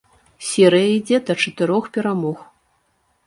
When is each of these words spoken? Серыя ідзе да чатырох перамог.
Серыя 0.51 0.87
ідзе 0.93 1.17
да 1.27 1.33
чатырох 1.45 1.91
перамог. 1.97 2.37